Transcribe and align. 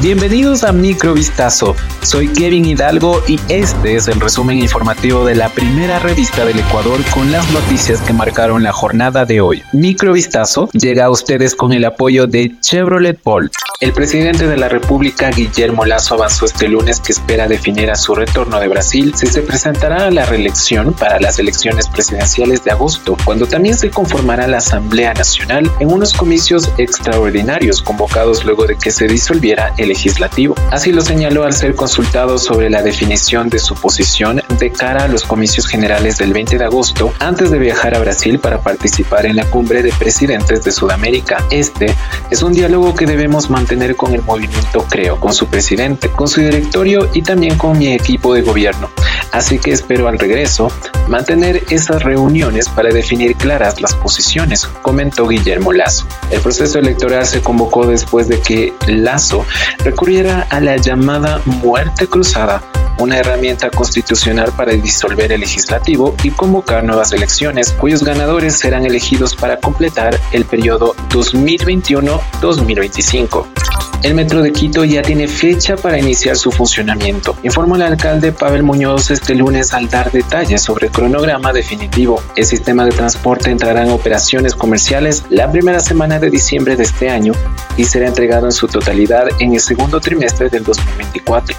Bienvenidos 0.00 0.62
a 0.62 0.72
Microvistazo. 0.72 1.74
Soy 2.02 2.28
Kevin 2.28 2.64
Hidalgo 2.64 3.20
y 3.26 3.40
este 3.48 3.96
es 3.96 4.06
el 4.06 4.20
resumen 4.20 4.60
informativo 4.60 5.26
de 5.26 5.34
la 5.34 5.48
primera 5.48 5.98
revista 5.98 6.44
del 6.44 6.60
Ecuador 6.60 7.00
con 7.12 7.32
las 7.32 7.50
noticias 7.50 8.00
que 8.02 8.12
marcaron 8.12 8.62
la 8.62 8.72
jornada 8.72 9.24
de 9.24 9.40
hoy. 9.40 9.64
Microvistazo 9.72 10.68
llega 10.72 11.06
a 11.06 11.10
ustedes 11.10 11.56
con 11.56 11.72
el 11.72 11.84
apoyo 11.84 12.28
de 12.28 12.52
Chevrolet 12.60 13.20
Bolt. 13.24 13.52
El 13.80 13.92
presidente 13.92 14.48
de 14.48 14.56
la 14.56 14.68
República, 14.68 15.30
Guillermo 15.30 15.84
Lazo, 15.84 16.14
avanzó 16.14 16.46
este 16.46 16.66
lunes 16.66 16.98
que 16.98 17.12
espera 17.12 17.46
definir 17.46 17.90
a 17.92 17.94
su 17.94 18.12
retorno 18.12 18.58
de 18.58 18.66
Brasil 18.66 19.14
si 19.14 19.28
se 19.28 19.40
presentará 19.40 20.06
a 20.06 20.10
la 20.10 20.24
reelección 20.26 20.92
para 20.94 21.20
las 21.20 21.38
elecciones 21.38 21.88
presidenciales 21.88 22.64
de 22.64 22.72
agosto, 22.72 23.16
cuando 23.24 23.46
también 23.46 23.76
se 23.76 23.90
conformará 23.90 24.48
la 24.48 24.58
Asamblea 24.58 25.14
Nacional 25.14 25.70
en 25.78 25.92
unos 25.92 26.12
comicios 26.12 26.68
extraordinarios 26.76 27.80
convocados 27.80 28.44
luego 28.44 28.66
de 28.66 28.76
que 28.76 28.90
se 28.90 29.06
disolviera 29.06 29.72
el 29.76 29.87
legislativo. 29.88 30.54
Así 30.70 30.92
lo 30.92 31.00
señaló 31.00 31.44
al 31.44 31.52
ser 31.52 31.74
consultado 31.74 32.38
sobre 32.38 32.70
la 32.70 32.82
definición 32.82 33.48
de 33.48 33.58
su 33.58 33.74
posición 33.74 34.42
de 34.58 34.70
cara 34.70 35.04
a 35.04 35.08
los 35.08 35.24
comicios 35.24 35.66
generales 35.66 36.18
del 36.18 36.32
20 36.32 36.58
de 36.58 36.64
agosto 36.64 37.12
antes 37.18 37.50
de 37.50 37.58
viajar 37.58 37.96
a 37.96 37.98
Brasil 37.98 38.38
para 38.38 38.60
participar 38.60 39.26
en 39.26 39.36
la 39.36 39.44
cumbre 39.50 39.82
de 39.82 39.92
presidentes 39.92 40.62
de 40.62 40.70
Sudamérica. 40.70 41.44
Este 41.50 41.94
es 42.30 42.42
un 42.42 42.52
diálogo 42.52 42.94
que 42.94 43.06
debemos 43.06 43.50
mantener 43.50 43.96
con 43.96 44.14
el 44.14 44.22
movimiento 44.22 44.86
Creo, 44.88 45.18
con 45.18 45.32
su 45.32 45.46
presidente, 45.46 46.08
con 46.10 46.28
su 46.28 46.40
directorio 46.40 47.08
y 47.12 47.22
también 47.22 47.56
con 47.56 47.78
mi 47.78 47.92
equipo 47.92 48.34
de 48.34 48.42
gobierno. 48.42 48.90
Así 49.32 49.58
que 49.58 49.72
espero 49.72 50.08
al 50.08 50.18
regreso 50.18 50.70
mantener 51.08 51.64
esas 51.70 52.02
reuniones 52.02 52.68
para 52.68 52.90
definir 52.90 53.36
claras 53.36 53.80
las 53.80 53.94
posiciones, 53.94 54.66
comentó 54.82 55.28
Guillermo 55.28 55.72
Lazo. 55.72 56.06
El 56.30 56.40
proceso 56.40 56.78
electoral 56.78 57.26
se 57.26 57.40
convocó 57.40 57.86
después 57.86 58.28
de 58.28 58.40
que 58.40 58.74
Lazo 58.86 59.44
recurriera 59.84 60.46
a 60.50 60.60
la 60.60 60.76
llamada 60.76 61.40
muerte 61.46 62.06
cruzada, 62.06 62.62
una 62.98 63.16
herramienta 63.18 63.70
constitucional 63.70 64.52
para 64.56 64.72
disolver 64.72 65.32
el 65.32 65.40
legislativo 65.40 66.14
y 66.22 66.30
convocar 66.30 66.84
nuevas 66.84 67.12
elecciones, 67.12 67.72
cuyos 67.72 68.02
ganadores 68.02 68.58
serán 68.58 68.84
elegidos 68.84 69.34
para 69.36 69.58
completar 69.58 70.20
el 70.32 70.44
periodo 70.44 70.94
2021-2025. 71.10 73.67
El 74.02 74.14
Metro 74.14 74.42
de 74.42 74.52
Quito 74.52 74.84
ya 74.84 75.02
tiene 75.02 75.26
fecha 75.26 75.74
para 75.74 75.98
iniciar 75.98 76.36
su 76.36 76.52
funcionamiento, 76.52 77.36
informó 77.42 77.74
el 77.74 77.82
alcalde 77.82 78.30
Pavel 78.30 78.62
Muñoz 78.62 79.10
este 79.10 79.34
lunes 79.34 79.74
al 79.74 79.88
dar 79.88 80.12
detalles 80.12 80.62
sobre 80.62 80.86
el 80.86 80.92
cronograma 80.92 81.52
definitivo. 81.52 82.22
El 82.36 82.44
sistema 82.44 82.84
de 82.84 82.92
transporte 82.92 83.50
entrará 83.50 83.82
en 83.82 83.90
operaciones 83.90 84.54
comerciales 84.54 85.24
la 85.30 85.50
primera 85.50 85.80
semana 85.80 86.20
de 86.20 86.30
diciembre 86.30 86.76
de 86.76 86.84
este 86.84 87.10
año 87.10 87.32
y 87.76 87.84
será 87.84 88.06
entregado 88.06 88.46
en 88.46 88.52
su 88.52 88.68
totalidad 88.68 89.26
en 89.40 89.54
el 89.54 89.60
segundo 89.60 90.00
trimestre 90.00 90.48
del 90.48 90.62
2024. 90.62 91.56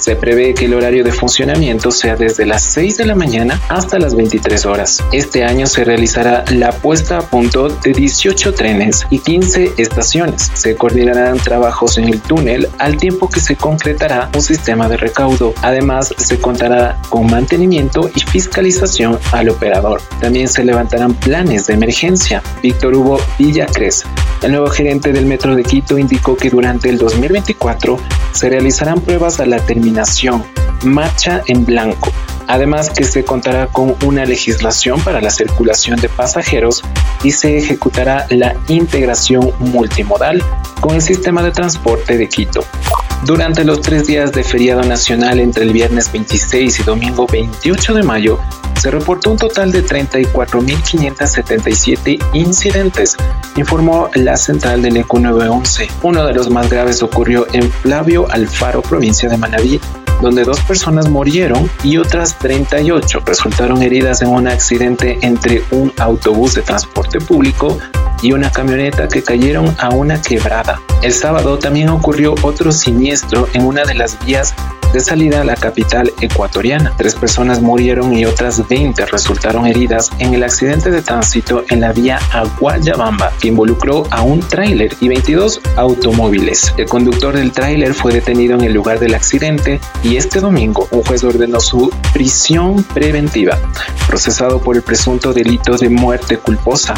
Se 0.00 0.16
prevé 0.16 0.54
que 0.54 0.64
el 0.64 0.72
horario 0.72 1.04
de 1.04 1.12
funcionamiento 1.12 1.90
sea 1.90 2.16
desde 2.16 2.46
las 2.46 2.62
6 2.62 2.96
de 2.96 3.04
la 3.04 3.14
mañana 3.14 3.60
hasta 3.68 3.98
las 3.98 4.14
23 4.14 4.64
horas. 4.64 5.04
Este 5.12 5.44
año 5.44 5.66
se 5.66 5.84
realizará 5.84 6.42
la 6.50 6.72
puesta 6.72 7.18
a 7.18 7.20
punto 7.20 7.68
de 7.68 7.92
18 7.92 8.54
trenes 8.54 9.06
y 9.10 9.18
15 9.18 9.74
estaciones. 9.76 10.50
Se 10.54 10.74
coordinarán 10.74 11.36
trabajos 11.36 11.98
en 11.98 12.04
el 12.04 12.22
túnel 12.22 12.70
al 12.78 12.96
tiempo 12.96 13.28
que 13.28 13.40
se 13.40 13.56
concretará 13.56 14.30
un 14.34 14.40
sistema 14.40 14.88
de 14.88 14.96
recaudo. 14.96 15.52
Además, 15.60 16.14
se 16.16 16.40
contará 16.40 16.98
con 17.10 17.26
mantenimiento 17.26 18.10
y 18.14 18.20
fiscalización 18.20 19.18
al 19.32 19.50
operador. 19.50 20.00
También 20.18 20.48
se 20.48 20.64
levantarán 20.64 21.12
planes 21.12 21.66
de 21.66 21.74
emergencia. 21.74 22.42
Víctor 22.62 22.94
Hugo 22.94 23.20
Villacres, 23.38 24.04
el 24.42 24.52
nuevo 24.52 24.68
gerente 24.68 25.12
del 25.12 25.26
Metro 25.26 25.54
de 25.54 25.62
Quito, 25.62 25.98
indicó 25.98 26.36
que 26.36 26.50
durante 26.50 26.88
el 26.88 26.98
2024 26.98 27.98
se 28.32 28.48
realizarán 28.48 29.00
pruebas 29.00 29.40
a 29.40 29.46
la 29.46 29.58
terminación 29.58 30.44
marcha 30.84 31.42
en 31.46 31.64
blanco. 31.64 32.10
Además 32.46 32.90
que 32.90 33.04
se 33.04 33.24
contará 33.24 33.68
con 33.68 33.94
una 34.04 34.24
legislación 34.24 35.00
para 35.02 35.20
la 35.20 35.30
circulación 35.30 36.00
de 36.00 36.08
pasajeros 36.08 36.82
y 37.22 37.30
se 37.30 37.58
ejecutará 37.58 38.26
la 38.30 38.56
integración 38.68 39.52
multimodal 39.60 40.42
con 40.80 40.94
el 40.94 41.02
sistema 41.02 41.42
de 41.42 41.52
transporte 41.52 42.16
de 42.16 42.28
Quito. 42.28 42.64
Durante 43.24 43.64
los 43.64 43.82
tres 43.82 44.06
días 44.06 44.32
de 44.32 44.42
feriado 44.42 44.82
nacional 44.82 45.38
entre 45.38 45.64
el 45.64 45.72
viernes 45.72 46.10
26 46.10 46.80
y 46.80 46.82
domingo 46.82 47.26
28 47.30 47.94
de 47.94 48.02
mayo, 48.02 48.40
se 48.80 48.90
reportó 48.90 49.30
un 49.32 49.36
total 49.36 49.72
de 49.72 49.84
34.577 49.84 52.18
incidentes, 52.32 53.14
informó 53.56 54.08
la 54.14 54.38
central 54.38 54.80
del 54.80 54.96
ECU 54.96 55.18
911. 55.18 55.88
Uno 56.02 56.24
de 56.24 56.32
los 56.32 56.48
más 56.48 56.70
graves 56.70 57.02
ocurrió 57.02 57.46
en 57.52 57.70
Flavio 57.70 58.26
Alfaro, 58.30 58.80
provincia 58.80 59.28
de 59.28 59.36
Manabí, 59.36 59.78
donde 60.22 60.44
dos 60.44 60.60
personas 60.60 61.10
murieron 61.10 61.70
y 61.82 61.98
otras 61.98 62.38
38 62.38 63.20
resultaron 63.26 63.82
heridas 63.82 64.22
en 64.22 64.28
un 64.28 64.48
accidente 64.48 65.18
entre 65.20 65.62
un 65.72 65.92
autobús 65.98 66.54
de 66.54 66.62
transporte 66.62 67.20
público 67.20 67.78
y 68.22 68.32
una 68.32 68.50
camioneta 68.50 69.08
que 69.08 69.22
cayeron 69.22 69.76
a 69.78 69.90
una 69.90 70.22
quebrada. 70.22 70.80
El 71.02 71.12
sábado 71.12 71.58
también 71.58 71.90
ocurrió 71.90 72.34
otro 72.40 72.72
siniestro 72.72 73.46
en 73.52 73.66
una 73.66 73.84
de 73.84 73.94
las 73.94 74.18
vías 74.24 74.54
de 74.92 75.00
salida 75.00 75.40
a 75.42 75.44
la 75.44 75.54
capital 75.54 76.12
ecuatoriana. 76.20 76.92
Tres 76.96 77.14
personas 77.14 77.60
murieron 77.60 78.12
y 78.12 78.24
otras 78.24 78.66
20 78.68 79.06
resultaron 79.06 79.66
heridas 79.66 80.10
en 80.18 80.34
el 80.34 80.42
accidente 80.42 80.90
de 80.90 81.02
tránsito 81.02 81.64
en 81.70 81.80
la 81.80 81.92
vía 81.92 82.18
Aguayabamba, 82.32 83.32
que 83.40 83.48
involucró 83.48 84.04
a 84.10 84.22
un 84.22 84.40
tráiler 84.40 84.94
y 85.00 85.08
22 85.08 85.60
automóviles. 85.76 86.74
El 86.76 86.86
conductor 86.86 87.36
del 87.36 87.52
tráiler 87.52 87.94
fue 87.94 88.12
detenido 88.12 88.54
en 88.54 88.64
el 88.64 88.72
lugar 88.72 88.98
del 88.98 89.14
accidente 89.14 89.80
y 90.02 90.16
este 90.16 90.40
domingo 90.40 90.88
un 90.90 91.02
juez 91.04 91.22
ordenó 91.22 91.60
su 91.60 91.90
prisión 92.12 92.82
preventiva, 92.82 93.58
procesado 94.08 94.60
por 94.60 94.76
el 94.76 94.82
presunto 94.82 95.32
delito 95.32 95.76
de 95.76 95.88
muerte 95.88 96.38
culposa. 96.38 96.94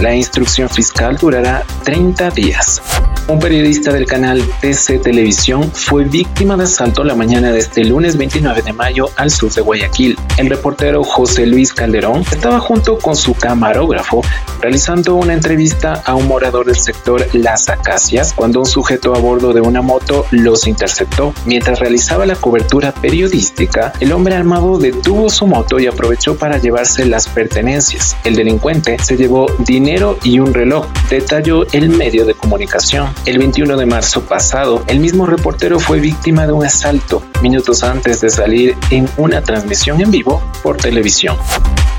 La 0.00 0.14
instrucción 0.14 0.68
fiscal 0.68 1.16
durará 1.16 1.64
30 1.84 2.30
días. 2.30 2.80
Un 3.28 3.38
periodista 3.38 3.92
del 3.92 4.06
canal 4.06 4.42
TC 4.60 5.00
Televisión 5.00 5.70
fue 5.72 6.04
víctima 6.04 6.56
de 6.56 6.64
asalto 6.64 7.04
la 7.04 7.14
mañana 7.14 7.31
de 7.40 7.58
este 7.58 7.82
lunes 7.84 8.18
29 8.18 8.60
de 8.60 8.74
mayo 8.74 9.08
al 9.16 9.30
sur 9.30 9.50
de 9.50 9.62
Guayaquil. 9.62 10.18
El 10.36 10.50
reportero 10.50 11.02
José 11.02 11.46
Luis 11.46 11.72
Calderón 11.72 12.22
estaba 12.30 12.60
junto 12.60 12.98
con 12.98 13.16
su 13.16 13.34
camarógrafo 13.34 14.22
realizando 14.62 15.16
una 15.16 15.34
entrevista 15.34 16.02
a 16.06 16.14
un 16.14 16.28
morador 16.28 16.66
del 16.66 16.76
sector 16.76 17.26
Las 17.34 17.68
Acacias 17.68 18.32
cuando 18.32 18.60
un 18.60 18.66
sujeto 18.66 19.14
a 19.14 19.18
bordo 19.18 19.52
de 19.52 19.60
una 19.60 19.82
moto 19.82 20.24
los 20.30 20.68
interceptó. 20.68 21.34
Mientras 21.44 21.80
realizaba 21.80 22.24
la 22.24 22.36
cobertura 22.36 22.92
periodística, 22.92 23.92
el 23.98 24.12
hombre 24.12 24.36
armado 24.36 24.78
detuvo 24.78 25.28
su 25.28 25.46
moto 25.48 25.80
y 25.80 25.88
aprovechó 25.88 26.36
para 26.36 26.58
llevarse 26.58 27.04
las 27.04 27.26
pertenencias. 27.26 28.16
El 28.24 28.36
delincuente 28.36 28.96
se 29.02 29.16
llevó 29.16 29.46
dinero 29.58 30.16
y 30.22 30.38
un 30.38 30.54
reloj, 30.54 30.86
detalló 31.10 31.66
el 31.72 31.90
medio 31.90 32.24
de 32.24 32.34
comunicación. 32.34 33.12
El 33.26 33.38
21 33.38 33.76
de 33.76 33.86
marzo 33.86 34.22
pasado, 34.22 34.84
el 34.86 35.00
mismo 35.00 35.26
reportero 35.26 35.80
fue 35.80 35.98
víctima 35.98 36.46
de 36.46 36.52
un 36.52 36.64
asalto 36.64 37.22
minutos 37.42 37.82
antes 37.82 38.20
de 38.20 38.30
salir 38.30 38.76
en 38.90 39.08
una 39.16 39.42
transmisión 39.42 40.00
en 40.00 40.12
vivo 40.12 40.40
por 40.62 40.76
televisión. 40.76 41.36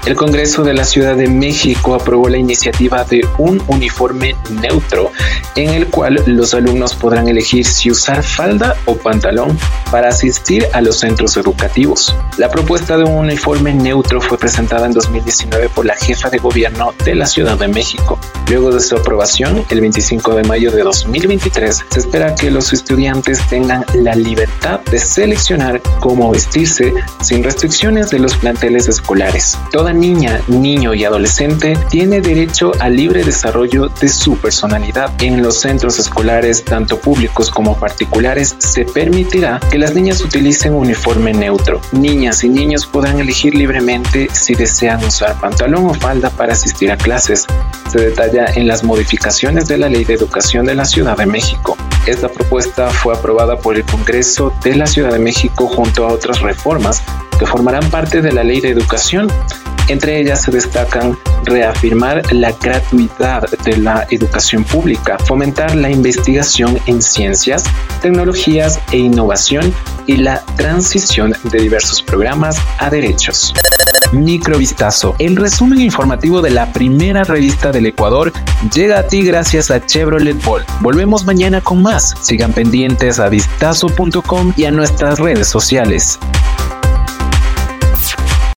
El 0.06 0.16
Congreso 0.16 0.66
de 0.66 0.74
la 0.74 0.84
Ciudad 0.84 1.16
de 1.16 1.30
México 1.30 1.96
aprobó 1.96 2.28
la 2.28 2.38
iniciativa 2.38 3.06
de 3.06 3.26
un 3.38 3.64
uniforme 3.68 4.36
neutro 4.62 5.14
en 5.56 5.70
el 5.70 5.88
cual 5.88 6.22
los 6.26 6.54
alumnos 6.54 6.94
podrán 6.94 7.30
elegir 7.30 7.66
si 7.66 7.90
usar 7.90 8.22
falda 8.22 8.76
o 8.86 8.96
pantalón 8.96 9.58
para 9.92 10.10
asistir 10.10 10.68
a 10.74 10.82
los 10.82 11.00
centros 11.00 11.38
educativos. 11.38 12.14
La 12.38 12.50
propuesta 12.50 12.98
de 12.98 13.06
un 13.06 13.14
uniforme 13.14 13.74
neutro 13.74 14.20
fue 14.20 14.38
presentada 14.38 14.88
en 14.88 14.92
2019 14.92 15.70
por 15.70 15.86
la 15.86 15.96
jefa 15.96 16.30
de 16.30 16.38
gobierno 16.38 16.94
de 17.06 17.16
la 17.16 17.26
Ciudad 17.26 17.58
de 17.58 17.70
México. 17.70 18.20
Luego 18.50 18.72
de 18.72 18.82
su 18.82 18.98
aprobación, 18.98 19.64
el 19.70 19.80
25 19.80 20.36
de 20.36 20.44
mayo 20.44 20.72
de 20.72 20.84
2023, 20.84 21.86
se 21.90 22.00
espera 22.00 22.36
que 22.36 22.52
los 22.52 22.74
estudiantes 22.74 23.40
tengan 23.48 23.86
la 23.94 24.16
libertad 24.16 24.82
de 24.92 25.00
seleccionar 25.00 25.82
cómo 26.02 26.30
vestirse 26.32 26.94
sin 27.22 27.44
restricciones 27.44 28.10
de 28.10 28.20
los 28.20 28.36
planteles 28.36 28.90
escolares. 28.90 29.58
Niña, 29.94 30.42
niño 30.48 30.94
y 30.94 31.06
adolescente 31.06 31.78
tiene 31.90 32.20
derecho 32.20 32.72
al 32.80 32.96
libre 32.96 33.24
desarrollo 33.24 33.88
de 33.88 34.10
su 34.10 34.38
personalidad. 34.38 35.12
En 35.22 35.42
los 35.42 35.60
centros 35.62 36.00
escolares, 36.00 36.64
tanto 36.64 37.00
públicos 37.00 37.50
como 37.50 37.78
particulares, 37.78 38.56
se 38.58 38.86
permitirá 38.86 39.60
que 39.72 39.78
las 39.78 39.94
niñas 39.94 40.22
utilicen 40.22 40.74
uniforme 40.74 41.34
neutro. 41.34 41.80
Niñas 41.92 42.44
y 42.44 42.50
niños 42.50 42.86
podrán 42.86 43.20
elegir 43.20 43.56
libremente 43.56 44.28
si 44.34 44.56
desean 44.56 45.04
usar 45.04 45.40
pantalón 45.40 45.86
o 45.86 45.94
falda 45.94 46.30
para 46.32 46.54
asistir 46.54 46.92
a 46.92 46.98
clases. 46.98 47.46
Se 47.92 48.00
detalla 48.00 48.46
en 48.56 48.68
las 48.68 48.84
modificaciones 48.84 49.68
de 49.68 49.78
la 49.78 49.90
Ley 49.90 50.04
de 50.04 50.16
Educación 50.16 50.66
de 50.66 50.76
la 50.76 50.86
Ciudad 50.86 51.18
de 51.18 51.26
México. 51.26 51.78
Esta 52.06 52.28
propuesta 52.28 52.90
fue 52.90 53.16
aprobada 53.16 53.58
por 53.58 53.76
el 53.76 53.84
Congreso 53.86 54.54
de 54.64 54.76
la 54.76 54.88
Ciudad 54.88 55.12
de 55.12 55.20
México 55.20 55.68
junto 55.68 56.06
a 56.06 56.12
otras 56.12 56.42
reformas 56.42 57.02
que 57.40 57.46
formarán 57.46 57.90
parte 57.90 58.22
de 58.22 58.32
la 58.32 58.44
Ley 58.44 58.62
de 58.62 58.70
Educación 58.70 59.32
Entre 59.88 60.20
ellas 60.20 60.42
se 60.42 60.52
destacan 60.52 61.18
reafirmar 61.46 62.22
la 62.34 62.52
gratuidad 62.54 63.50
de 63.66 63.78
la 63.78 64.08
educación 64.10 64.64
pública, 64.64 65.18
fomentar 65.20 65.76
la 65.76 65.90
investigación 65.90 66.80
en 66.88 67.02
ciencias, 67.02 67.64
tecnologías 68.02 68.80
e 68.92 68.98
innovación 68.98 69.74
y 70.08 70.18
la 70.18 70.44
transición 70.56 71.34
de 71.44 71.60
diversos 71.60 72.02
programas 72.02 72.58
a 72.80 72.90
derechos. 72.90 73.54
Microvistazo. 74.14 75.16
El 75.20 75.36
resumen 75.36 75.82
informativo 75.82 76.42
de 76.42 76.52
la 76.52 76.72
primera 76.72 77.24
revista 77.24 77.72
del 77.72 77.88
Ecuador 77.88 78.32
llega 78.74 79.00
a 79.00 79.08
ti 79.08 79.24
gracias 79.24 79.72
a 79.72 79.84
Chevrolet 79.86 80.42
Bolt. 80.44 80.68
Volvemos 80.82 81.26
mañana 81.26 81.62
con 81.62 81.82
más. 81.82 82.14
Sigan 82.22 82.54
pendientes 82.54 83.20
a 83.20 83.30
vistazo.com 83.30 84.54
y 84.56 84.66
a 84.66 84.72
nuestras 84.72 85.20
redes 85.20 85.48
sociales. 85.48 86.20